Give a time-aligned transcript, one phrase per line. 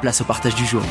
[0.00, 0.82] place au partage du jour.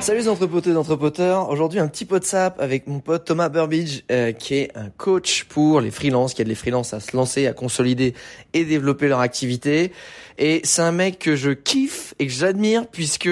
[0.00, 1.50] Salut les entrepoteurs d'entrepoteurs.
[1.50, 4.88] Aujourd'hui, un petit pot de sap avec mon pote Thomas Burbidge, euh, qui est un
[4.88, 8.14] coach pour les freelances, qui aide les freelances à se lancer, à consolider
[8.54, 9.92] et développer leur activité.
[10.38, 13.28] Et c'est un mec que je kiffe et que j'admire puisque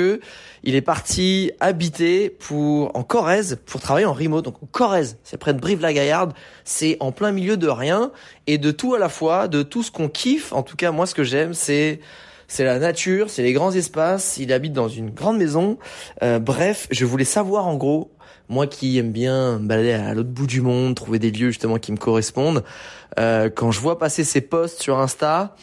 [0.62, 4.44] il est parti habiter pour en Corrèze pour travailler en remote.
[4.44, 6.34] Donc Corrèze, c'est près de Brive-la-Gaillarde.
[6.64, 8.12] C'est en plein milieu de rien
[8.46, 10.52] et de tout à la fois, de tout ce qu'on kiffe.
[10.52, 11.98] En tout cas, moi, ce que j'aime, c'est
[12.48, 14.38] c'est la nature, c'est les grands espaces.
[14.38, 15.78] Il habite dans une grande maison.
[16.22, 18.10] Euh, bref, je voulais savoir en gros,
[18.48, 21.92] moi qui aime bien balader à l'autre bout du monde, trouver des lieux justement qui
[21.92, 22.64] me correspondent,
[23.18, 25.54] euh, quand je vois passer ses posts sur Insta,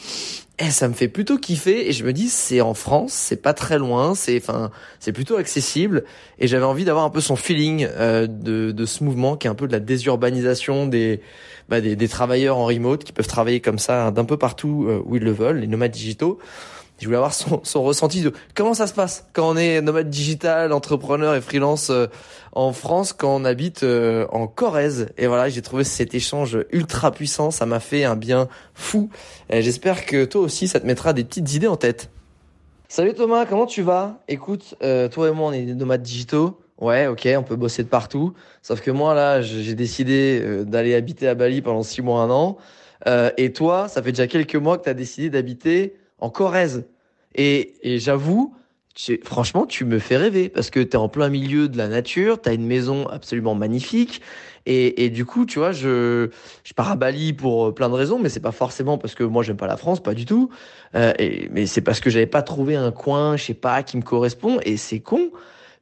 [0.60, 3.54] eh, ça me fait plutôt kiffer et je me dis c'est en France, c'est pas
[3.54, 6.06] très loin, c'est enfin c'est plutôt accessible
[6.40, 9.50] et j'avais envie d'avoir un peu son feeling euh, de, de ce mouvement qui est
[9.50, 11.20] un peu de la désurbanisation des
[11.68, 15.02] bah, des, des travailleurs en remote qui peuvent travailler comme ça d'un peu partout euh,
[15.06, 16.40] où ils le veulent, les nomades digitaux.
[17.00, 20.10] Je voulais avoir son, son ressenti de comment ça se passe quand on est nomade
[20.10, 22.08] digital, entrepreneur et freelance euh,
[22.54, 25.08] en France, quand on habite euh, en Corrèze.
[25.18, 29.10] Et voilà, j'ai trouvé cet échange ultra puissant, ça m'a fait un bien fou.
[29.50, 32.10] J'espère que toi aussi, ça te mettra des petites idées en tête.
[32.88, 34.22] Salut Thomas, comment tu vas?
[34.30, 36.62] Écoute, euh, toi et moi, on est des nomades digitaux.
[36.80, 38.34] Ouais, ok, on peut bosser de partout.
[38.62, 42.58] Sauf que moi, là, j'ai décidé d'aller habiter à Bali pendant six mois, un an.
[43.38, 46.86] et toi, ça fait déjà quelques mois que tu as décidé d'habiter en Corrèze.
[47.36, 48.56] Et, et j'avoue,
[49.24, 52.42] franchement, tu me fais rêver parce que tu es en plein milieu de la nature,
[52.42, 54.22] tu as une maison absolument magnifique.
[54.66, 56.30] Et, et, du coup, tu vois, je,
[56.64, 59.44] je pars à Bali pour plein de raisons, mais c'est pas forcément parce que moi
[59.44, 60.50] j'aime pas la France, pas du tout.
[60.96, 63.98] Euh, et, mais c'est parce que j'avais pas trouvé un coin, je sais pas, qui
[63.98, 64.60] me correspond.
[64.64, 65.32] Et c'est con.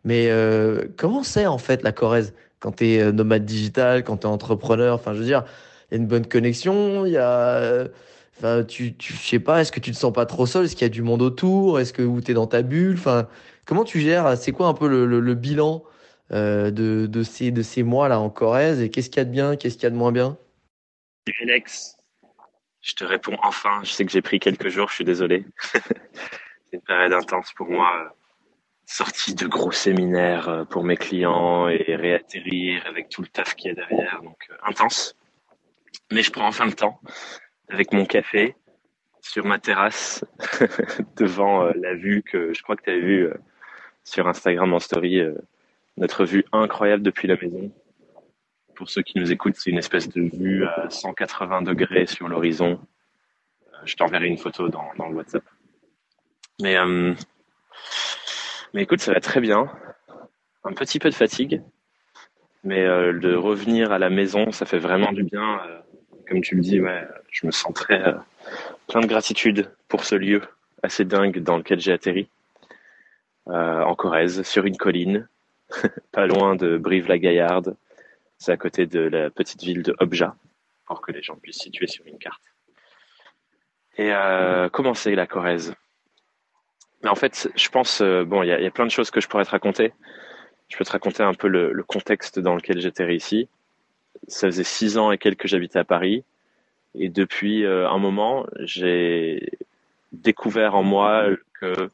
[0.03, 2.33] Mais euh, comment c'est en fait la Corrèze?
[2.59, 5.45] Quand tu es euh, nomade digital, quand tu es entrepreneur Enfin, je veux dire,
[5.89, 7.87] il y a une bonne connexion, il y a
[8.37, 10.65] Enfin, tu, tu, je sais pas, est-ce que tu te sens pas trop seul?
[10.65, 11.79] Est-ce qu'il y a du monde autour?
[11.79, 12.95] Est-ce que tu es dans ta bulle?
[12.97, 13.27] Enfin,
[13.65, 14.37] comment tu gères?
[14.37, 15.83] C'est quoi un peu le, bilan
[16.31, 18.81] euh, de, de, ces, de ces mois-là en Corrèze?
[18.81, 19.55] Et qu'est-ce qu'il y a de bien?
[19.55, 20.37] Qu'est-ce qu'il y a de moins bien?
[21.41, 21.95] Alex,
[22.81, 23.81] je te réponds enfin.
[23.83, 25.45] Je sais que j'ai pris quelques jours, je suis désolé.
[25.73, 28.15] C'est une période intense pour moi.
[28.85, 33.69] Sortie de gros séminaires euh, pour mes clients et réatterrir avec tout le taf qu'il
[33.69, 34.21] y a derrière.
[34.21, 35.15] Donc, euh, intense.
[36.11, 36.99] Mais je prends enfin le temps
[37.73, 38.55] avec mon café
[39.21, 40.23] sur ma terrasse
[41.17, 43.33] devant euh, la vue que je crois que tu avais vue euh,
[44.03, 45.33] sur Instagram en story, euh,
[45.97, 47.71] notre vue incroyable depuis la maison.
[48.75, 52.79] Pour ceux qui nous écoutent, c'est une espèce de vue à 180 degrés sur l'horizon.
[53.85, 55.43] je t'enverrai une photo dans, dans, le WhatsApp.
[56.61, 56.75] Mais,
[58.73, 59.71] mais écoute, ça va très bien.
[60.63, 61.61] Un petit peu de fatigue,
[62.63, 65.61] mais de revenir à la maison, ça fait vraiment du bien
[66.27, 68.13] comme tu le dis, ouais, je me sens très euh,
[68.87, 70.41] plein de gratitude pour ce lieu
[70.81, 72.29] assez dingue dans lequel j'ai atterri,
[73.47, 75.27] euh, en Corrèze, sur une colline,
[76.11, 77.75] pas loin de Brive-la-Gaillarde.
[78.37, 80.35] C'est à côté de la petite ville de Obja,
[80.85, 82.43] pour que les gens puissent situer sur une carte.
[83.97, 85.73] Et euh, comment c'est la Corrèze?
[87.03, 89.27] Mais en fait, je pense, euh, bon, il y a, plein de choses que je
[89.27, 89.93] pourrais te raconter.
[90.69, 93.49] Je peux te raconter un peu le, le contexte dans lequel j'atterris ici
[94.27, 96.23] ça faisait six ans et quelques que j'habitais à Paris.
[96.95, 99.51] Et depuis euh, un moment, j'ai
[100.11, 101.25] découvert en moi
[101.59, 101.89] que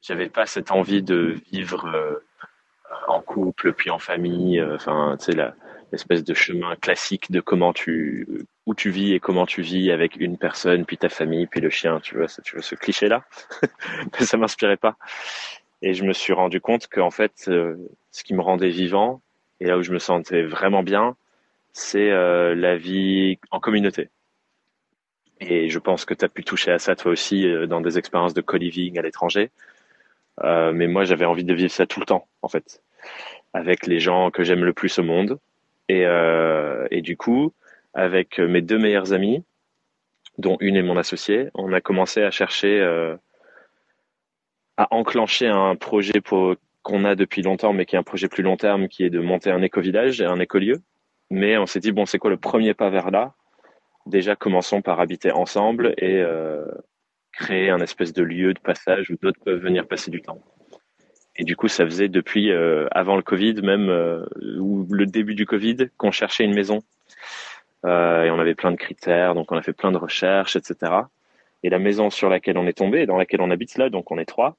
[0.00, 2.24] j'avais pas cette envie de vivre euh,
[3.06, 4.58] en couple puis en famille.
[4.58, 5.52] Euh, enfin, tu sais,
[5.92, 8.26] l'espèce de chemin classique de comment tu,
[8.66, 11.70] où tu vis et comment tu vis avec une personne, puis ta famille, puis le
[11.70, 12.00] chien.
[12.00, 13.24] Tu vois, tu vois ce cliché-là?
[14.18, 14.96] Mais ça m'inspirait pas.
[15.82, 19.20] Et je me suis rendu compte qu'en fait, ce qui me rendait vivant
[19.60, 21.16] et là où je me sentais vraiment bien,
[21.72, 24.08] c'est la vie en communauté.
[25.48, 28.34] Et je pense que tu as pu toucher à ça toi aussi dans des expériences
[28.34, 29.50] de co-living à l'étranger.
[30.42, 32.82] mais moi, j'avais envie de vivre ça tout le temps, en fait,
[33.52, 35.38] avec les gens que j'aime le plus au monde.
[35.88, 36.04] Et,
[36.90, 37.52] et du coup,
[37.94, 39.42] avec mes deux meilleurs amis,
[40.38, 42.80] dont une est mon associé, on a commencé à chercher
[44.76, 46.20] à enclencher un projet
[46.82, 49.20] qu'on a depuis longtemps, mais qui est un projet plus long terme, qui est de
[49.20, 50.80] monter un éco-village et un écolieu.
[51.30, 53.34] Mais on s'est dit, bon, c'est quoi le premier pas vers là?
[54.06, 56.64] Déjà, commençons par habiter ensemble et euh,
[57.32, 60.40] créer un espèce de lieu de passage où d'autres peuvent venir passer du temps.
[61.36, 64.24] Et du coup, ça faisait depuis euh, avant le Covid, même euh,
[64.58, 66.80] ou le début du Covid, qu'on cherchait une maison.
[67.86, 70.92] Euh, et on avait plein de critères, donc on a fait plein de recherches, etc.
[71.62, 74.18] Et la maison sur laquelle on est tombé, dans laquelle on habite là, donc on
[74.18, 74.56] est trois,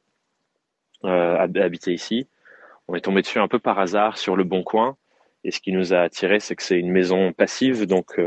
[1.05, 2.27] euh, habiter ici.
[2.87, 4.97] On est tombé dessus un peu par hasard sur le bon coin.
[5.43, 8.17] Et ce qui nous a attiré, c'est que c'est une maison passive, donc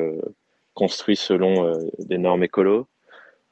[0.76, 2.86] construite selon euh, des normes écolo.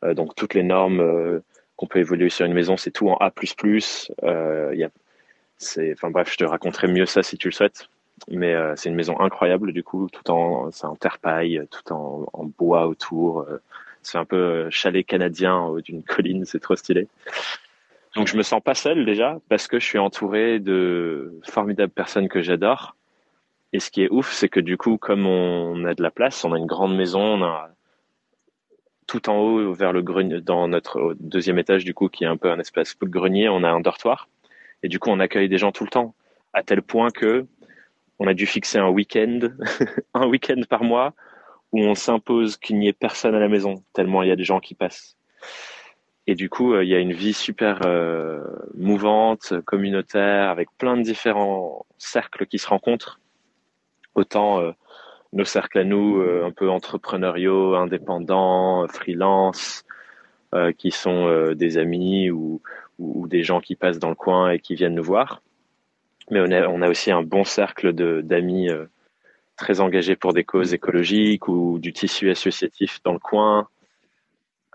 [0.04, 1.40] Euh, donc toutes les normes euh,
[1.74, 3.32] qu'on peut évoluer sur une maison, c'est tout en A++.
[3.42, 4.90] Y a,
[5.92, 7.88] enfin bref, je te raconterai mieux ça si tu le souhaites.
[8.28, 12.44] Mais c'est une maison incroyable du coup, tout en, c'est en terre paille, tout en,
[12.56, 13.44] bois autour.
[14.02, 17.08] c'est un peu chalet canadien en haut d'une colline, c'est trop stylé.
[18.14, 22.28] Donc je me sens pas seul déjà parce que je suis entouré de formidables personnes
[22.28, 22.94] que j'adore.
[23.74, 26.44] Et ce qui est ouf, c'est que du coup, comme on a de la place,
[26.44, 27.70] on a une grande maison, on a
[29.08, 32.36] tout en haut vers le grenier, dans notre deuxième étage du coup, qui est un
[32.36, 34.28] peu un espace de grenier, on a un dortoir.
[34.84, 36.14] Et du coup, on accueille des gens tout le temps,
[36.52, 37.46] à tel point que
[38.20, 39.40] on a dû fixer un week-end,
[40.14, 41.12] un week-end par mois,
[41.72, 44.44] où on s'impose qu'il n'y ait personne à la maison, tellement il y a des
[44.44, 45.16] gens qui passent.
[46.28, 48.40] Et du coup, euh, il y a une vie super euh,
[48.76, 53.18] mouvante, communautaire, avec plein de différents cercles qui se rencontrent.
[54.14, 54.72] Autant euh,
[55.32, 59.84] nos cercles à nous, un peu entrepreneuriaux, indépendants, freelance,
[60.78, 62.62] qui sont des amis ou,
[63.00, 65.42] ou, des gens qui passent dans le coin et qui viennent nous voir.
[66.30, 68.68] Mais on a, on a aussi un bon cercle d'amis
[69.56, 73.66] très engagés pour des causes écologiques ou du tissu associatif dans le coin.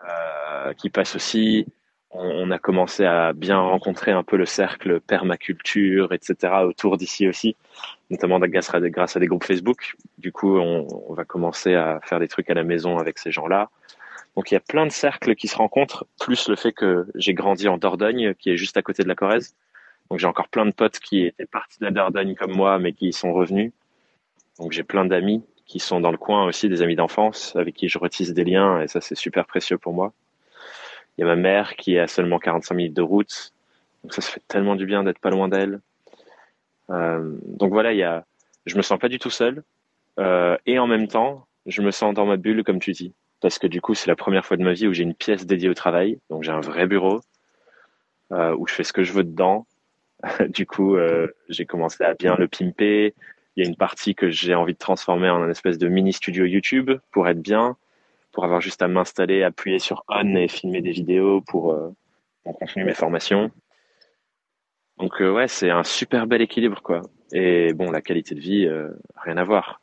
[0.08, 1.66] Euh, qui passe aussi.
[2.12, 6.54] On, a commencé à bien rencontrer un peu le cercle permaculture, etc.
[6.64, 7.56] autour d'ici aussi,
[8.10, 9.96] notamment grâce à, des, grâce à des groupes Facebook.
[10.18, 13.32] Du coup, on, on va commencer à faire des trucs à la maison avec ces
[13.32, 13.70] gens-là.
[14.36, 17.34] Donc il y a plein de cercles qui se rencontrent, plus le fait que j'ai
[17.34, 19.56] grandi en Dordogne, qui est juste à côté de la Corrèze.
[20.10, 22.94] Donc j'ai encore plein de potes qui étaient partis de la Dordogne comme moi, mais
[22.94, 23.72] qui y sont revenus.
[24.58, 27.90] Donc j'ai plein d'amis qui sont dans le coin aussi, des amis d'enfance avec qui
[27.90, 30.14] je retisse des liens, et ça c'est super précieux pour moi.
[31.18, 33.54] Il y a ma mère qui est à seulement 45 minutes de route.
[34.04, 35.82] Donc ça se fait tellement du bien d'être pas loin d'elle.
[36.90, 38.26] Euh, donc voilà, il y a,
[38.66, 39.64] je me sens pas du tout seul.
[40.20, 43.14] Euh, et en même temps, je me sens dans ma bulle, comme tu dis.
[43.42, 45.46] Parce que du coup, c'est la première fois de ma vie où j'ai une pièce
[45.46, 46.20] dédiée au travail.
[46.30, 47.22] Donc j'ai un vrai bureau
[48.32, 49.66] euh, où je fais ce que je veux dedans.
[50.50, 50.98] du coup,
[51.48, 53.14] j'ai commencé à bien le pimper.
[53.56, 56.12] Il y a une partie que j'ai envie de transformer en un espèce de mini
[56.12, 57.78] studio YouTube pour être bien
[58.32, 61.90] pour avoir juste à m'installer, appuyer sur on et filmer des vidéos pour, euh,
[62.44, 63.52] pour continuer mes formations.
[65.00, 67.02] Donc euh, ouais, c'est un super bel équilibre quoi.
[67.32, 69.82] Et bon, la qualité de vie, euh, rien à voir.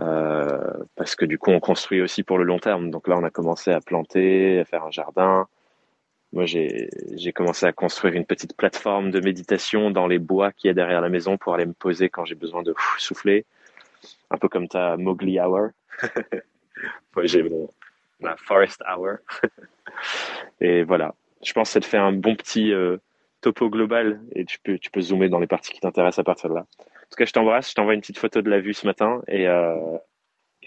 [0.00, 2.90] Euh, parce que du coup, on construit aussi pour le long terme.
[2.90, 5.46] Donc là, on a commencé à planter, à faire un jardin.
[6.32, 10.74] Moi, j'ai commencé à construire une petite plateforme de méditation dans les bois qui est
[10.74, 13.46] derrière la maison pour aller me poser quand j'ai besoin de souffler.
[14.30, 15.70] Un peu comme ta Mowgli Hour.
[17.24, 17.70] j'ai mon
[18.20, 19.16] ma Forest Hour.
[20.60, 21.14] et voilà.
[21.42, 22.98] Je pense que ça te fait un bon petit euh,
[23.40, 26.60] topo global et tu peux, zoomer dans les parties qui t'intéressent à partir de là.
[26.60, 27.70] En tout cas, je t'embrasse.
[27.70, 29.74] Je t'envoie une petite photo de la vue ce matin et, euh,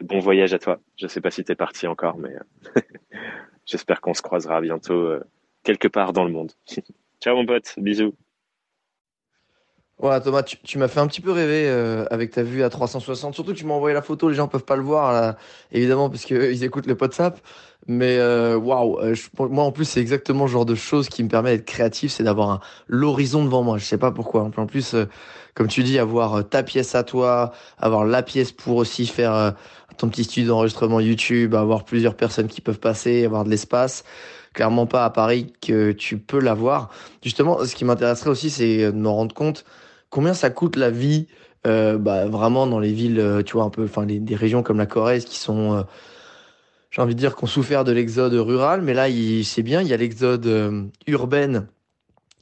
[0.01, 0.79] bon voyage à toi.
[0.97, 2.81] Je sais pas si t'es parti encore, mais euh,
[3.65, 5.23] j'espère qu'on se croisera bientôt euh,
[5.63, 6.51] quelque part dans le monde.
[7.21, 8.15] Ciao mon pote, bisous.
[10.01, 12.69] Voilà Thomas, tu, tu m'as fait un petit peu rêver euh, avec ta vue à
[12.69, 13.35] 360.
[13.35, 15.37] Surtout tu m'as envoyé la photo, les gens peuvent pas le voir là,
[15.71, 17.39] évidemment parce qu'ils écoutent le WhatsApp.
[17.87, 21.29] Mais euh, waouh, euh, moi en plus c'est exactement le genre de choses qui me
[21.29, 23.77] permet d'être créatif, c'est d'avoir l'horizon devant moi.
[23.77, 24.49] Je sais pas pourquoi.
[24.55, 25.05] En plus, euh,
[25.55, 29.53] comme tu dis, avoir ta pièce à toi, avoir la pièce pour aussi faire
[29.97, 34.03] ton petit studio d'enregistrement YouTube, avoir plusieurs personnes qui peuvent passer, avoir de l'espace
[34.53, 36.89] clairement pas à Paris que tu peux l'avoir.
[37.23, 39.63] Justement, ce qui m'intéresserait aussi, c'est de me rendre compte
[40.11, 41.25] combien ça coûte la vie
[41.67, 44.77] euh, bah, vraiment dans les villes, euh, tu vois, un peu, enfin, des régions comme
[44.77, 45.83] la Corrèze qui sont, euh,
[46.91, 49.07] j'ai envie de dire, qu'on souffert de l'exode rural, mais là,
[49.43, 51.67] c'est bien, il y a l'exode euh, urbaine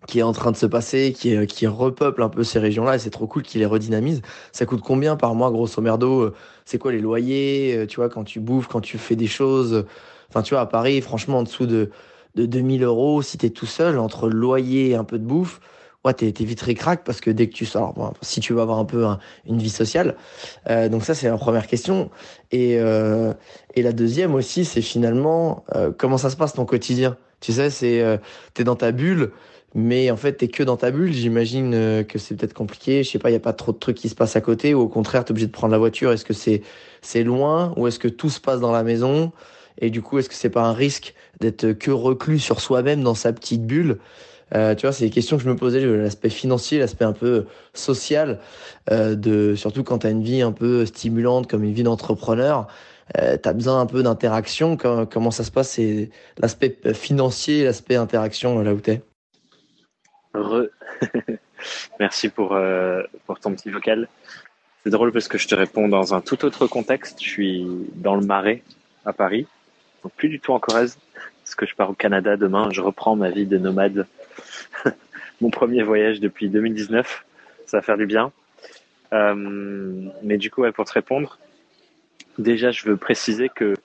[0.08, 3.00] qui est en train de se passer, qui, qui repeuple un peu ces régions-là, et
[3.00, 4.22] c'est trop cool qu'il les redynamise.
[4.54, 6.34] Ça coûte combien par mois, grosso merdo
[6.66, 9.86] C'est quoi les loyers Tu vois, quand tu bouffes, quand tu fais des choses
[10.30, 11.90] Enfin, tu vois, à Paris, franchement, en dessous de,
[12.36, 15.60] de 2000 euros, si t'es tout seul, entre loyer et un peu de bouffe,
[16.06, 18.80] ouais, t'es, vite récrac parce que dès que tu sors, bon, si tu veux avoir
[18.80, 19.06] un peu
[19.46, 20.16] une vie sociale.
[20.70, 22.10] Euh, donc ça, c'est la première question.
[22.52, 23.34] Et, euh,
[23.76, 27.18] et la deuxième aussi, c'est finalement euh, comment ça se passe ton quotidien?
[27.42, 28.18] Tu sais, c'est euh,
[28.54, 29.32] t'es dans ta bulle,
[29.76, 31.14] mais en fait, t'es que dans ta bulle.
[31.14, 33.04] J'imagine euh, que c'est peut-être compliqué.
[33.04, 34.74] Je sais pas, il y a pas trop de trucs qui se passent à côté,
[34.74, 36.12] ou au contraire, t'es obligé de prendre la voiture.
[36.12, 36.62] Est-ce que c'est
[37.02, 39.32] c'est loin, ou est-ce que tout se passe dans la maison?
[39.82, 43.16] Et du coup, est-ce que c'est pas un risque d'être que reclus sur soi-même dans
[43.16, 44.00] sa petite bulle?
[44.56, 47.46] Euh, tu vois, c'est des questions que je me posais, l'aspect financier, l'aspect un peu
[47.74, 48.40] social,
[48.92, 52.68] euh, de surtout quand tu as une vie un peu stimulante comme une vie d'entrepreneur,
[53.18, 54.78] euh, tu as besoin un peu d'interaction.
[54.78, 59.02] Comment, ça se passe C'est l'aspect financier, l'aspect interaction là où tu es
[60.34, 60.72] Heureux.
[62.00, 64.08] Merci pour, euh, pour ton petit vocal.
[64.84, 67.22] C'est drôle parce que je te réponds dans un tout autre contexte.
[67.22, 68.64] Je suis dans le Marais,
[69.06, 69.48] à Paris,
[70.04, 70.98] donc plus du tout en Corrèze,
[71.44, 72.70] parce que je pars au Canada demain.
[72.72, 74.08] Je reprends ma vie de nomade
[75.42, 77.26] mon premier voyage depuis 2019.
[77.66, 78.32] Ça va faire du bien.
[79.14, 81.40] Euh, mais du coup, pour te répondre,
[82.38, 83.76] déjà, je veux préciser que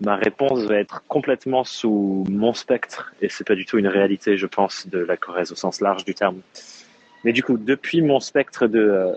[0.00, 4.36] ma réponse va être complètement sous mon spectre et c'est pas du tout une réalité,
[4.36, 6.40] je pense, de la Corrèze au sens large du terme.
[7.24, 9.12] Mais du coup, depuis mon spectre de euh,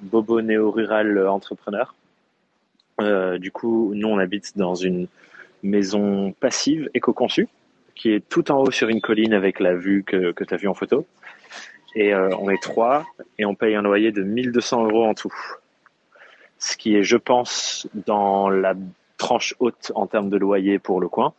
[0.00, 1.94] bobo néo-rural entrepreneur,
[3.00, 5.08] euh, du coup, nous, on habite dans une
[5.62, 7.48] maison passive éco-conçue
[7.94, 10.56] qui est tout en haut sur une colline avec la vue que, que tu as
[10.56, 11.06] vue en photo.
[11.94, 13.06] Et euh, on est trois
[13.38, 15.32] et on paye un loyer de 1200 euros en tout.
[16.58, 18.74] Ce qui est, je pense, dans la
[19.16, 21.34] tranche haute en termes de loyer pour le coin,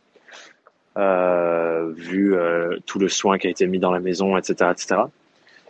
[0.97, 5.01] euh, vu euh, tout le soin qui a été mis dans la maison, etc., etc.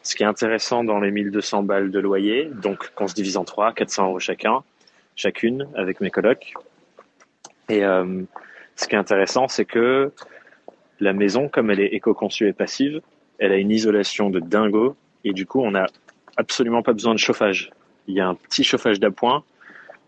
[0.03, 3.43] Ce qui est intéressant dans les 1200 balles de loyer, donc qu'on se divise en
[3.43, 4.63] trois, 400 euros chacun,
[5.15, 6.53] chacune, avec mes colocs.
[7.69, 8.21] Et euh,
[8.75, 10.11] ce qui est intéressant, c'est que
[10.99, 13.01] la maison, comme elle est éco-conçue et passive,
[13.37, 15.87] elle a une isolation de dingo et du coup, on n'a
[16.37, 17.71] absolument pas besoin de chauffage.
[18.07, 19.43] Il y a un petit chauffage d'appoint,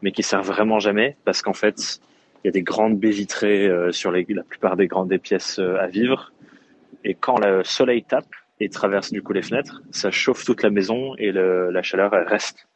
[0.01, 2.00] mais qui sert vraiment jamais parce qu'en fait,
[2.44, 5.77] il y a des grandes baies vitrées euh, sur la plupart des grandes pièces euh,
[5.79, 6.32] à vivre.
[7.03, 8.27] Et quand le soleil tape
[8.60, 12.27] et traverse du coup les fenêtres, ça chauffe toute la maison et la chaleur elle
[12.27, 12.67] reste.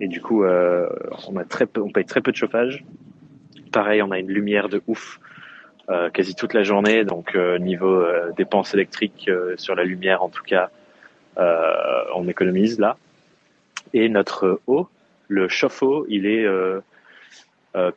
[0.00, 0.88] Et du coup, euh,
[1.28, 2.84] on a très peu, on paye très peu de chauffage.
[3.72, 5.20] Pareil, on a une lumière de ouf
[6.12, 7.04] quasi toute la journée.
[7.04, 10.70] Donc euh, niveau euh, dépenses électriques sur la lumière, en tout cas,
[11.36, 12.96] on économise là.
[13.94, 14.88] Et notre eau,
[15.28, 16.46] le chauffe-eau, il est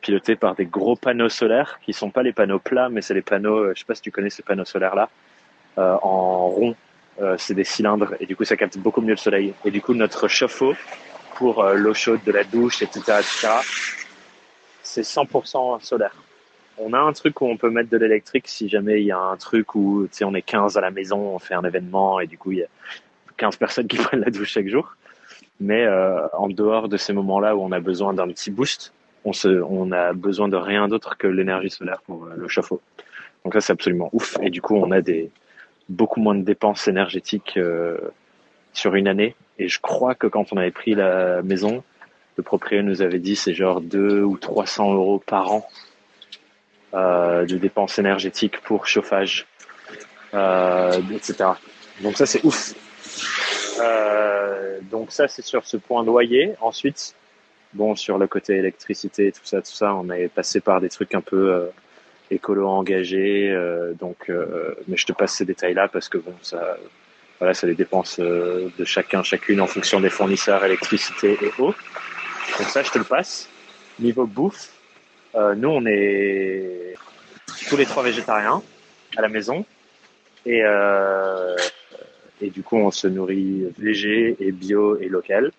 [0.00, 3.22] piloté par des gros panneaux solaires qui sont pas les panneaux plats, mais c'est les
[3.22, 3.74] panneaux.
[3.74, 5.08] je sais pas si tu connais ces panneaux solaires là,
[5.76, 6.76] en rond.
[7.36, 9.54] c'est des cylindres et du coup ça capte beaucoup mieux le soleil.
[9.64, 10.74] Et du coup notre chauffe-eau
[11.34, 13.48] pour l'eau chaude de la douche, etc., etc.,
[14.84, 16.14] c'est 100% solaire
[16.78, 19.18] on a un truc où on peut mettre de l'électrique si jamais il y a
[19.18, 22.20] un truc où tu sais on est 15 à la maison, on fait un événement
[22.20, 22.68] et du coup il y a
[23.36, 24.96] 15 personnes qui prennent la douche chaque jour.
[25.60, 28.92] Mais euh, en dehors de ces moments-là où on a besoin d'un petit boost,
[29.24, 32.80] on se, on a besoin de rien d'autre que l'énergie solaire pour euh, le chauffe-eau.
[33.44, 35.30] Donc ça c'est absolument ouf et du coup on a des
[35.88, 37.98] beaucoup moins de dépenses énergétiques euh,
[38.72, 39.36] sur une année.
[39.58, 41.84] Et je crois que quand on avait pris la maison,
[42.36, 45.68] le propriétaire nous avait dit c'est genre 2 ou 300 euros par an
[46.92, 49.46] de dépenses énergétiques pour chauffage,
[50.34, 51.50] euh, etc.
[52.00, 52.74] Donc ça c'est ouf.
[53.80, 56.54] Euh, donc ça c'est sur ce point loyer.
[56.60, 57.14] Ensuite,
[57.74, 61.14] bon sur le côté électricité, tout ça, tout ça, on est passé par des trucs
[61.14, 61.66] un peu euh,
[62.30, 63.50] écolo engagés.
[63.50, 66.78] Euh, donc, euh, mais je te passe ces détails-là parce que bon, ça,
[67.38, 71.74] voilà, c'est les dépenses de chacun, chacune en fonction des fournisseurs électricité et eau.
[72.58, 73.48] Donc ça, je te le passe.
[73.98, 74.71] Niveau bouffe,
[75.34, 76.94] euh, nous, on est
[77.68, 78.62] tous les trois végétariens
[79.16, 79.64] à la maison.
[80.44, 81.56] Et, euh,
[82.40, 85.52] et du coup, on se nourrit léger et bio et local.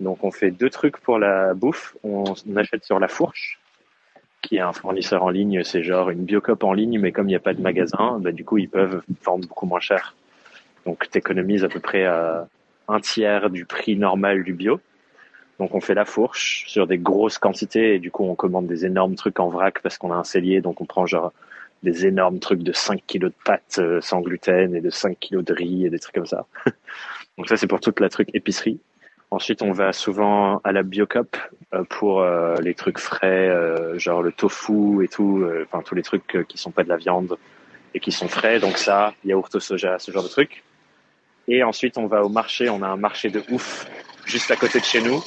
[0.00, 1.96] Donc, on fait deux trucs pour la bouffe.
[2.02, 2.24] On,
[2.56, 3.58] achète sur La Fourche,
[4.42, 5.62] qui est un fournisseur en ligne.
[5.64, 8.32] C'est genre une biocop en ligne, mais comme il n'y a pas de magasin, bah,
[8.32, 10.14] du coup, ils peuvent vendre beaucoup moins cher.
[10.84, 12.48] Donc, tu économises à peu près à
[12.88, 14.80] un tiers du prix normal du bio.
[15.58, 18.84] Donc on fait la fourche sur des grosses quantités et du coup on commande des
[18.84, 21.32] énormes trucs en vrac parce qu'on a un cellier donc on prend genre
[21.82, 25.44] des énormes trucs de 5 kilos de pâtes euh, sans gluten et de 5 kilos
[25.44, 26.46] de riz et des trucs comme ça.
[27.38, 28.80] donc ça c'est pour toute la truc épicerie.
[29.30, 31.36] Ensuite on va souvent à la Biocop
[31.72, 33.50] euh, pour euh, les trucs frais
[33.98, 37.38] genre le tofu et tout, enfin tous les trucs qui sont pas de la viande
[37.94, 40.64] et qui sont frais donc ça, yaourt au soja, ce genre de trucs.
[41.48, 43.86] Et ensuite on va au marché, on a un marché de ouf
[44.26, 45.22] juste à côté de chez nous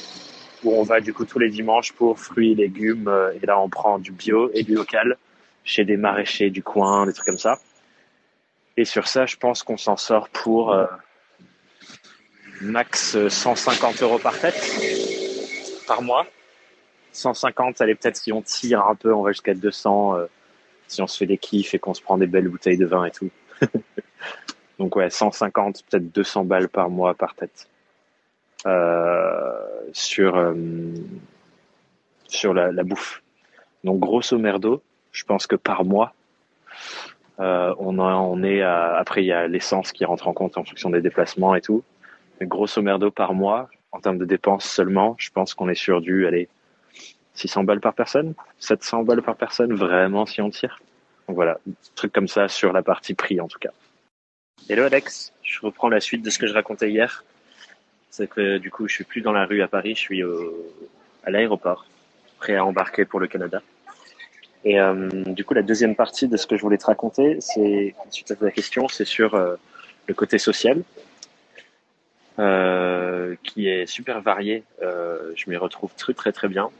[0.64, 3.68] où on va du coup tous les dimanches pour fruits, légumes, euh, et là on
[3.68, 5.16] prend du bio et du local.
[5.62, 7.58] chez des maraîchers du coin, des trucs comme ça.
[8.76, 10.86] Et sur ça, je pense qu'on s'en sort pour euh,
[12.62, 14.58] max 150 euros par tête
[15.86, 16.26] par mois.
[17.12, 20.26] 150, allez peut-être si on tire un peu, on va jusqu'à 200 euh,
[20.86, 23.04] si on se fait des kiffs et qu'on se prend des belles bouteilles de vin
[23.04, 23.30] et tout.
[24.78, 27.79] Donc ouais, 150, peut-être 200 balles par mois par tête euh,
[29.92, 30.54] sur euh,
[32.26, 33.22] sur la, la, bouffe.
[33.84, 36.14] Donc grosso merdo, je pense que par mois,
[37.40, 40.64] euh, on, a, est à, après il y a l'essence qui rentre en compte en
[40.64, 41.82] fonction des déplacements et tout.
[42.40, 46.00] Mais grosso merdo par mois, en termes de dépenses seulement, je pense qu'on est sur
[46.00, 46.48] du allez
[47.34, 50.80] 600 balles par personne, 700 balles par personne, vraiment si on tire.
[51.26, 51.58] Donc voilà,
[51.94, 53.70] truc comme ça sur la partie prix en tout cas.
[54.68, 57.24] Hello Alex, je reprends la suite de ce que je racontais hier.
[58.10, 60.22] C'est que du coup, je suis plus dans la rue à Paris, je suis
[61.24, 61.86] à l'aéroport,
[62.38, 63.62] prêt à embarquer pour le Canada.
[64.64, 67.94] Et euh, du coup, la deuxième partie de ce que je voulais te raconter, c'est
[68.10, 69.56] suite à ta question, c'est sur euh,
[70.06, 70.82] le côté social,
[72.38, 74.64] euh, qui est super varié.
[74.80, 76.70] Je m'y retrouve très très très bien.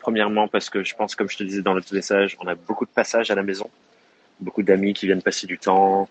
[0.00, 2.84] Premièrement, parce que je pense, comme je te disais dans notre message, on a beaucoup
[2.84, 3.68] de passages à la maison,
[4.38, 6.08] beaucoup d'amis qui viennent passer du temps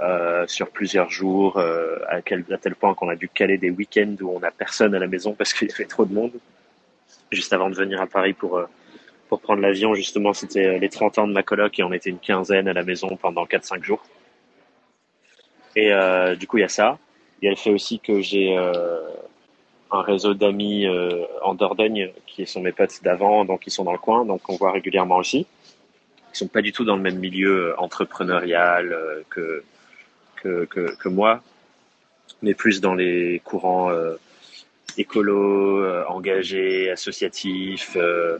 [0.00, 4.30] euh, sur plusieurs jours, euh, à, tel point qu'on a dû caler des week-ends où
[4.34, 6.32] on n'a personne à la maison parce qu'il y avait trop de monde.
[7.30, 8.66] Juste avant de venir à Paris pour euh,
[9.28, 12.18] pour prendre l'avion, justement, c'était les 30 ans de ma coloc et on était une
[12.18, 14.04] quinzaine à la maison pendant 4-5 jours.
[15.76, 15.90] Et
[16.38, 16.98] du coup, il y a ça.
[17.42, 20.86] Et elle fait aussi que j'ai un réseau d'amis
[21.42, 24.56] en Dordogne qui sont mes potes d'avant, donc ils sont dans le coin, donc on
[24.56, 25.46] voit régulièrement aussi.
[26.32, 29.64] Ils sont pas du tout dans le même milieu entrepreneurial que,
[30.44, 31.42] que, moi,
[32.42, 34.16] mais plus dans les courants euh,
[34.96, 38.38] écolos, euh, engagés, associatifs, euh,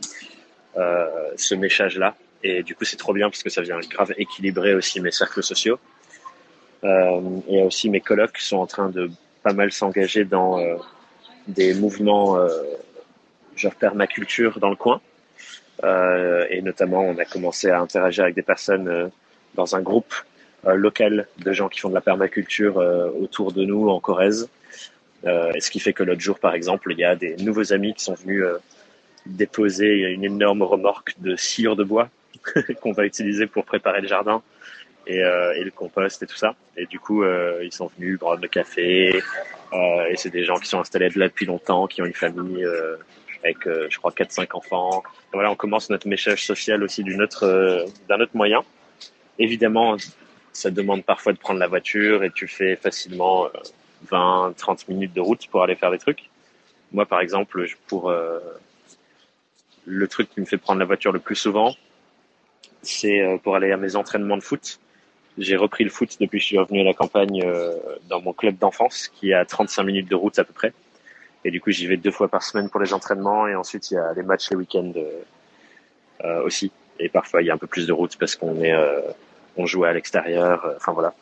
[1.37, 2.15] ce méchage-là.
[2.43, 5.43] Et du coup, c'est trop bien parce que ça vient grave équilibrer aussi mes cercles
[5.43, 5.79] sociaux.
[6.83, 9.09] Euh, et aussi mes colocs sont en train de
[9.41, 10.75] pas mal s'engager dans euh,
[11.47, 12.49] des mouvements euh,
[13.55, 15.01] genre permaculture dans le coin.
[15.83, 19.07] Euh, et notamment, on a commencé à interagir avec des personnes euh,
[19.55, 20.13] dans un groupe
[20.67, 24.49] euh, local de gens qui font de la permaculture euh, autour de nous en Corrèze.
[25.25, 27.93] Euh, ce qui fait que l'autre jour, par exemple, il y a des nouveaux amis
[27.93, 28.43] qui sont venus
[29.25, 32.09] déposer une énorme remorque de sciure de bois
[32.81, 34.41] qu'on va utiliser pour préparer le jardin
[35.07, 36.55] et, le compost et tout ça.
[36.77, 39.19] Et du coup, ils sont venus prendre le café.
[39.73, 42.63] Et c'est des gens qui sont installés là depuis longtemps, qui ont une famille
[43.43, 45.01] avec, je crois, 4-5 enfants.
[45.33, 48.61] Voilà, on commence notre méchage social aussi d'un autre moyen.
[49.39, 49.97] Évidemment,
[50.55, 53.47] ça demande parfois de prendre la voiture et tu fais facilement
[54.09, 56.29] 20-30 minutes de route pour aller faire des trucs.
[56.91, 58.13] Moi, par exemple, pour
[59.85, 61.75] le truc qui me fait prendre la voiture le plus souvent,
[62.81, 64.79] c'est pour aller à mes entraînements de foot
[65.37, 67.73] j'ai repris le foot depuis que je suis revenu à la campagne euh,
[68.09, 70.73] dans mon club d'enfance qui est à 35 minutes de route à peu près.
[71.43, 73.95] Et du coup, j'y vais deux fois par semaine pour les entraînements et ensuite il
[73.95, 75.03] y a les matchs euh,
[76.23, 76.71] euh, aussi.
[76.99, 79.01] Et parfois il y a un peu plus de route parce qu'on est euh,
[79.57, 80.65] on joue à l'extérieur.
[80.65, 81.13] Euh, enfin voilà.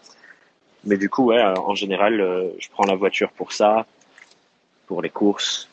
[0.86, 2.18] Mais du coup, ouais, en général,
[2.60, 3.86] je prends la voiture pour ça,
[4.86, 5.70] pour les courses.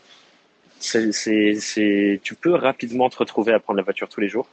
[0.78, 4.46] C'est, c'est, tu peux rapidement te retrouver à prendre la voiture tous les jours.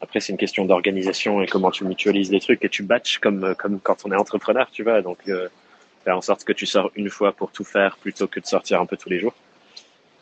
[0.00, 3.54] Après, c'est une question d'organisation et comment tu mutualises les trucs et tu batches comme,
[3.56, 5.00] comme quand on est entrepreneur, tu vois.
[5.00, 5.48] Donc, euh,
[6.04, 8.80] faire en sorte que tu sors une fois pour tout faire plutôt que de sortir
[8.80, 9.34] un peu tous les jours.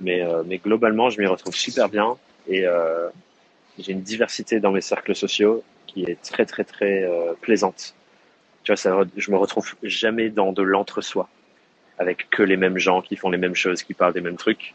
[0.00, 3.08] Mais, euh, mais globalement, je m'y retrouve super bien et euh,
[3.78, 7.94] j'ai une diversité dans mes cercles sociaux qui est très, très, très euh, plaisante.
[8.62, 11.28] Tu vois, je me retrouve jamais dans de l'entre-soi
[11.98, 14.74] avec que les mêmes gens qui font les mêmes choses, qui parlent des mêmes trucs.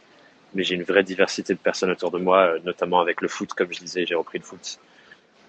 [0.53, 3.53] Mais j'ai une vraie diversité de personnes autour de moi, euh, notamment avec le foot,
[3.53, 4.79] comme je disais, j'ai repris le foot.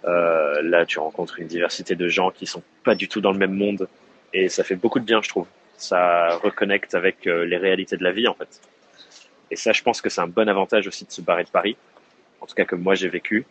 [0.05, 3.39] Euh, là, tu rencontres une diversité de gens qui sont pas du tout dans le
[3.39, 3.89] même monde
[4.33, 5.47] et ça fait beaucoup de bien, je trouve.
[5.77, 8.61] Ça reconnecte avec les réalités de la vie, en fait.
[9.51, 11.77] Et ça, je pense que c'est un bon avantage aussi de se barrer de Paris.
[12.41, 13.47] En tout cas, que moi j'ai vécu,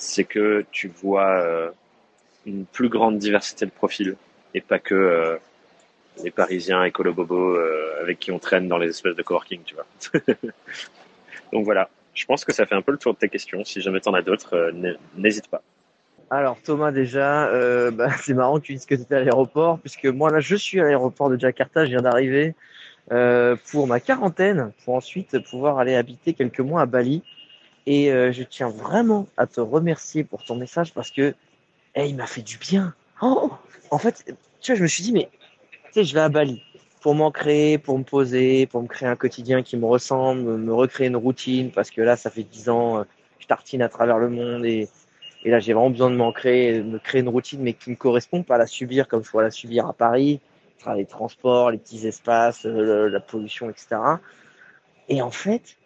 [0.00, 1.70] c'est que tu vois euh,
[2.46, 4.16] une plus grande diversité de profils
[4.54, 5.36] et pas que euh,
[6.24, 9.86] les Parisiens écolo-bobos euh, avec qui on traîne dans les espèces de coworking, tu vois.
[11.52, 13.64] Donc voilà, je pense que ça fait un peu le tour de tes questions.
[13.64, 14.72] Si jamais t'en as d'autres,
[15.16, 15.62] n'hésite pas.
[16.30, 17.50] Alors Thomas déjà,
[17.90, 20.56] bah, c'est marrant que tu dises que tu étais à l'aéroport, puisque moi là je
[20.56, 22.54] suis à l'aéroport de Jakarta, je viens d'arriver
[23.70, 27.22] pour ma quarantaine, pour ensuite pouvoir aller habiter quelques mois à Bali.
[27.86, 31.34] Et euh, je tiens vraiment à te remercier pour ton message parce que
[31.94, 32.94] hey, il m'a fait du bien.
[33.22, 33.52] Oh
[33.90, 34.24] en fait,
[34.60, 35.28] tu vois, je me suis dit, mais
[35.86, 36.62] tu sais, je vais à Bali
[37.00, 41.08] pour m'ancrer, pour me poser, pour me créer un quotidien qui me ressemble, me recréer
[41.08, 43.04] une routine, parce que là, ça fait dix ans,
[43.38, 44.88] je tartine à travers le monde et
[45.42, 47.96] Et là, j'ai vraiment besoin de m'en créer, me créer une routine, mais qui me
[47.96, 50.40] correspond, pas la subir comme je pourrais la subir à Paris,
[50.96, 53.96] les transports, les petits espaces, euh, la pollution, etc.
[55.08, 55.76] Et en fait,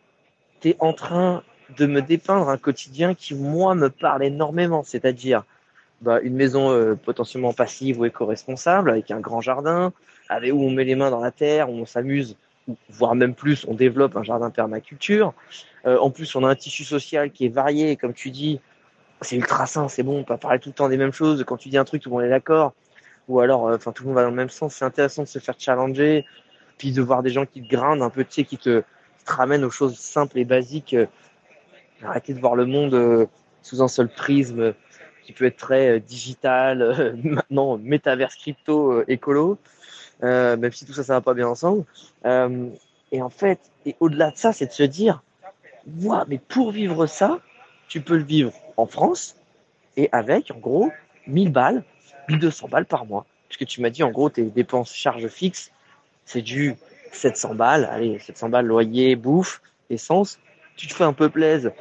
[0.60, 1.42] tu es en train
[1.76, 4.82] de me dépeindre un quotidien qui, moi, me parle énormément.
[4.82, 5.44] C'est-à-dire
[6.00, 9.92] bah, une maison euh, potentiellement passive ou éco-responsable, avec un grand jardin,
[10.30, 12.36] où on met les mains dans la terre, où on s'amuse,
[12.90, 15.34] voire même plus, on développe un jardin permaculture.
[15.86, 18.60] Euh, en plus, on a un tissu social qui est varié, comme tu dis,
[19.20, 21.44] c'est ultra sain, c'est bon, on peut parler tout le temps des mêmes choses.
[21.44, 22.74] Quand tu dis un truc, tout le monde est d'accord.
[23.28, 24.74] Ou alors, euh, enfin, tout le monde va dans le même sens.
[24.74, 26.26] C'est intéressant de se faire challenger,
[26.78, 29.32] puis de voir des gens qui te grindent un peu, tu sais, qui te, te
[29.32, 30.96] ramènent aux choses simples et basiques.
[32.04, 33.28] Arrêter de voir le monde
[33.62, 34.74] sous un seul prisme
[35.24, 39.58] qui peut être très euh, digital, euh, maintenant métaverse crypto euh, écolo,
[40.22, 41.84] même si tout ça, ça va pas bien ensemble.
[42.24, 45.22] et en fait, et au-delà de ça, c'est de se dire,
[46.00, 47.40] ouais, mais pour vivre ça,
[47.88, 49.36] tu peux le vivre en France
[49.96, 50.90] et avec, en gros,
[51.26, 51.84] 1000 balles,
[52.28, 53.26] 1200 balles par mois.
[53.48, 55.70] Puisque tu m'as dit, en gros, tes dépenses charges fixes,
[56.24, 56.74] c'est du
[57.12, 60.38] 700 balles, allez, 700 balles, loyer, bouffe, essence.
[60.76, 61.72] Tu te fais un peu plaisir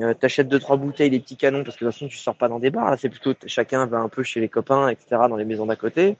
[0.00, 2.36] euh, t'achètes deux trois bouteilles, des petits canons, parce que de toute façon tu sors
[2.36, 2.96] pas dans des bars.
[2.98, 5.22] C'est plutôt chacun va un peu chez les copains, etc.
[5.28, 6.16] Dans les maisons d'à côté.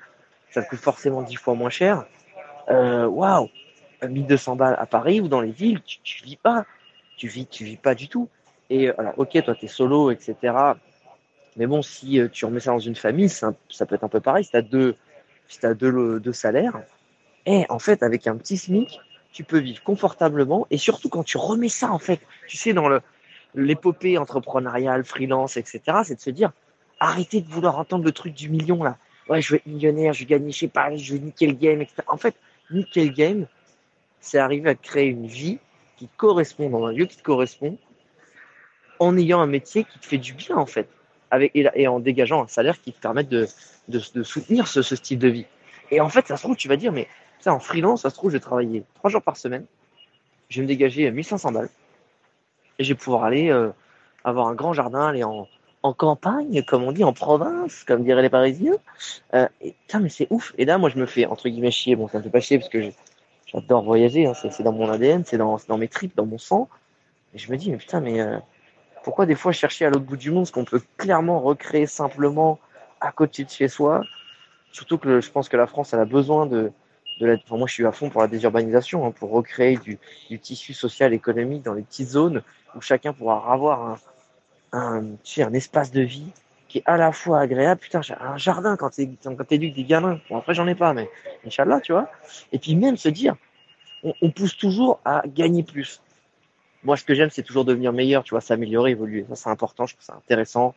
[0.50, 2.06] Ça te coûte forcément dix fois moins cher.
[2.70, 3.48] Euh, waouh,
[4.06, 6.64] 1200 balles à Paris ou dans les villes, tu, tu vis pas.
[7.16, 8.28] Tu vis, tu vis pas du tout.
[8.70, 10.54] Et euh, alors, ok, toi t'es solo, etc.
[11.56, 14.20] Mais bon, si tu remets ça dans une famille, ça, ça peut être un peu
[14.20, 14.44] pareil.
[14.44, 14.96] Si t'as deux,
[15.48, 16.80] si deux, salaires,
[17.46, 19.00] et en fait, avec un petit SMIC,
[19.32, 20.66] tu peux vivre confortablement.
[20.70, 23.00] Et surtout quand tu remets ça, en fait, tu sais, dans le,
[23.54, 26.52] l'épopée entrepreneuriale, freelance, etc., c'est de se dire
[27.00, 28.96] arrêtez de vouloir entendre le truc du million là.
[29.28, 31.82] Ouais, je vais être millionnaire, je vais gagner chez Paris, je vais niquer le game,
[31.82, 32.02] etc.
[32.06, 32.34] En fait,
[32.70, 33.46] niquer le game,
[34.20, 35.58] c'est arriver à créer une vie
[35.96, 37.76] qui correspond dans un lieu qui te correspond,
[38.98, 40.88] en ayant un métier qui te fait du bien en fait,
[41.30, 43.46] avec et, en dégageant un salaire qui te permette de,
[43.88, 45.46] de, soutenir ce, ce, style de vie.
[45.90, 47.06] Et en fait, ça se trouve, tu vas dire, mais
[47.40, 49.66] ça en freelance, ça se trouve, je vais travailler trois jours par semaine,
[50.48, 51.70] je vais me dégager 1500 balles
[52.78, 53.70] et je vais pouvoir aller euh,
[54.24, 55.48] avoir un grand jardin, aller en,
[55.82, 58.76] en campagne, comme on dit, en province, comme diraient les Parisiens.
[59.34, 60.54] Euh, et putain, mais c'est ouf.
[60.58, 61.96] Et là, moi, je me fais entre guillemets chier.
[61.96, 62.90] Bon, ça me fait pas chier parce que
[63.46, 64.26] j'adore voyager.
[64.26, 66.68] Hein, c'est dans mon ADN, c'est dans, dans mes tripes, dans mon sang.
[67.34, 68.38] Et je me dis, mais putain, mais euh,
[69.04, 72.58] pourquoi des fois chercher à l'autre bout du monde ce qu'on peut clairement recréer simplement
[73.00, 74.02] à côté de chez soi?
[74.72, 76.72] Surtout que je pense que la France, elle a besoin de,
[77.20, 79.98] moi, je suis à fond pour la désurbanisation, hein, pour recréer du,
[80.38, 82.42] tissu social, économique dans les petites zones
[82.74, 83.98] où chacun pourra avoir un,
[84.72, 86.31] un, tu espace de vie
[86.68, 87.81] qui est à la fois agréable.
[87.81, 90.20] Putain, un jardin quand t'es quand t'éduques des gamins.
[90.28, 91.11] Bon, après, j'en ai pas, mais
[91.46, 92.11] Inch'Allah, tu vois.
[92.52, 93.37] Et puis même se dire,
[94.02, 96.00] on, pousse toujours à gagner plus.
[96.85, 99.24] Moi, ce que j'aime, c'est toujours devenir meilleur, tu vois, s'améliorer, évoluer.
[99.31, 100.74] Ça, c'est important, je trouve ça intéressant.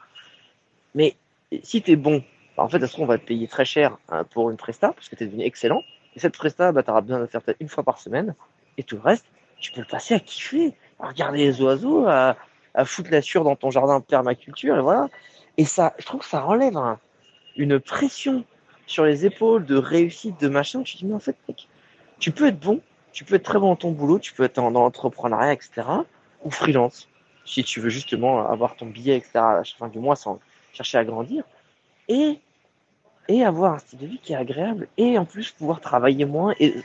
[0.95, 1.15] Mais
[1.61, 2.23] si t'es bon,
[2.57, 4.57] bah, en fait, ça se trouve, on va te payer très cher hein, pour une
[4.57, 5.83] presta, parce que t'es devenu excellent.
[6.15, 8.35] Et cette presta, bah, t'auras besoin de faire une fois par semaine.
[8.77, 9.25] Et tout le reste,
[9.59, 12.35] tu peux le passer à kiffer à regarder les oiseaux, à,
[12.73, 15.09] à foutre la sueur dans ton jardin de permaculture, et voilà.
[15.57, 16.77] Et ça, je trouve que ça enlève
[17.57, 18.45] une pression
[18.87, 20.83] sur les épaules de réussite, de machin.
[20.83, 21.67] Tu te dis, mais en fait, mec,
[22.19, 24.55] tu peux être bon, tu peux être très bon dans ton boulot, tu peux être
[24.55, 25.83] dans, dans l'entrepreneuriat, etc.
[26.43, 27.09] Ou freelance,
[27.45, 29.31] si tu veux justement avoir ton billet, etc.
[29.35, 30.39] à la fin du mois sans
[30.73, 31.43] chercher à grandir.
[32.07, 32.39] Et
[33.31, 36.53] et avoir un style de vie qui est agréable et en plus pouvoir travailler moins
[36.59, 36.75] et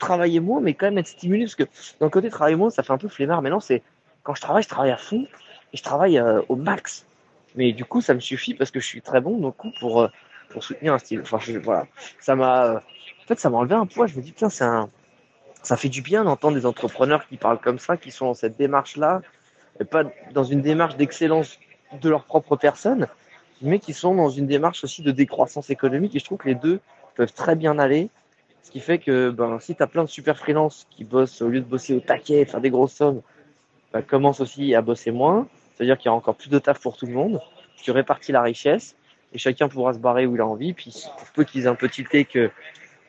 [0.00, 1.64] travailler moins mais quand même être stimulé parce que
[2.00, 3.40] d'un côté travailler moins ça fait un peu flemmard.
[3.40, 3.82] Mais non c'est
[4.24, 5.26] quand je travaille je travaille à fond
[5.72, 7.06] et je travaille euh, au max.
[7.54, 10.08] Mais du coup ça me suffit parce que je suis très bon donc pour euh,
[10.50, 11.20] pour soutenir un style.
[11.20, 11.86] Enfin voilà.
[12.18, 14.08] Ça m'a en fait ça m'a enlevé un poids.
[14.08, 14.90] Je me dis tiens c'est un
[15.62, 18.56] ça fait du bien d'entendre des entrepreneurs qui parlent comme ça qui sont dans cette
[18.56, 19.22] démarche là
[19.78, 21.60] et pas dans une démarche d'excellence
[22.00, 23.06] de leur propre personne
[23.62, 26.14] mais qui sont dans une démarche aussi de décroissance économique.
[26.14, 26.80] Et je trouve que les deux
[27.14, 28.10] peuvent très bien aller.
[28.62, 31.48] Ce qui fait que ben, si tu as plein de super freelances qui bossent, au
[31.48, 33.22] lieu de bosser au taquet, faire des grosses sommes,
[33.92, 35.48] ben, commencent aussi à bosser moins.
[35.74, 37.40] C'est-à-dire qu'il y a encore plus de taf pour tout le monde.
[37.76, 38.94] Tu répartis la richesse
[39.32, 40.72] et chacun pourra se barrer où il a envie.
[40.72, 42.50] Puis pour peu qu'ils aient un petit thé que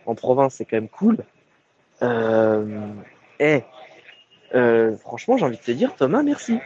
[0.06, 1.18] en province, c'est quand même cool.
[2.02, 2.88] Euh,
[3.40, 3.64] et
[4.56, 6.60] euh, franchement, j'ai envie de te dire, Thomas, merci.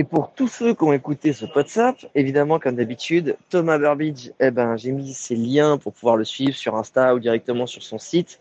[0.00, 4.50] Et pour tous ceux qui ont écouté ce podcast, évidemment, comme d'habitude, Thomas Burbidge, eh
[4.50, 7.98] ben, j'ai mis ses liens pour pouvoir le suivre sur Insta ou directement sur son
[7.98, 8.40] site.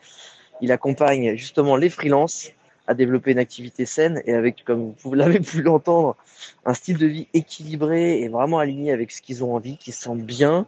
[0.62, 2.52] Il accompagne justement les freelances
[2.88, 6.16] à développer une activité saine et avec, comme vous l'avez pu l'entendre,
[6.66, 10.04] un style de vie équilibré et vraiment aligné avec ce qu'ils ont envie, qui se
[10.04, 10.66] sentent bien.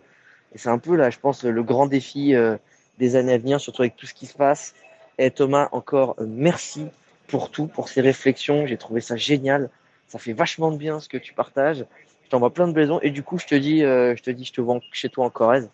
[0.54, 2.58] Et c'est un peu là, je pense, le grand défi euh,
[3.00, 4.74] des années à venir, surtout avec tout ce qui se passe.
[5.18, 6.86] Et Thomas, encore euh, merci
[7.28, 8.68] pour tout, pour ces réflexions.
[8.68, 9.70] J'ai trouvé ça génial
[10.12, 11.86] ça fait vachement de bien ce que tu partages.
[12.26, 13.00] Je t'envoie plein de blaisons.
[13.02, 15.26] Et du coup, je te dis, euh, je te dis, je te vois chez toi
[15.26, 15.70] en Corrèze.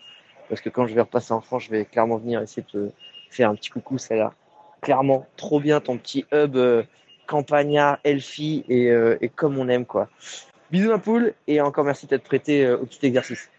[0.47, 2.91] Parce que quand je vais repasser en France, je vais clairement venir essayer de te
[3.31, 3.97] faire un petit coucou.
[3.97, 4.31] Ça l'air
[4.81, 6.83] clairement trop bien ton petit hub euh,
[7.25, 10.07] campagnard, elfie et, euh, et comme on aime quoi.
[10.69, 13.49] Bisous ma poule et encore merci d'être prêté au petit exercice.